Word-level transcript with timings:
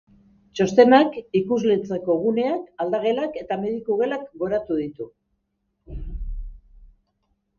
Txostenak 0.59 1.17
ikusleentzako 1.39 2.13
guneak, 2.21 2.63
aldagelak 2.85 3.37
eta 3.41 3.57
mediku 3.65 3.99
gelak 3.99 4.23
goratu 4.43 4.77
ditu. 4.81 5.09